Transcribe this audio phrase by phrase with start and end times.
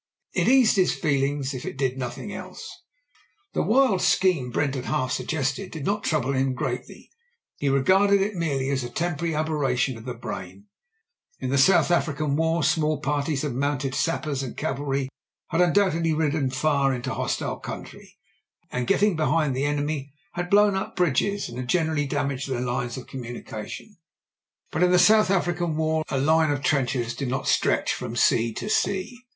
[0.33, 2.67] It eased his feelings, if it did nothing else.
[3.53, 7.11] The wild scheme Brent had half suggested did not trouble him greatly.
[7.57, 10.65] He regarded it merely as a tem porary aberration of the brain.
[11.39, 15.07] In the South African war small parties of mounted sappers and cavalry
[15.49, 18.17] had undoubtedly ridden far into hostile country,
[18.71, 22.97] and, get ting behind the enemy, had blown up bridges, and l^enerally damaged their lines
[22.97, 23.97] of communication.
[24.71, 27.27] But JIM BRENTS V.C 133 in the South African war a line of trenches did
[27.27, 29.19] not stretch from sea to sea.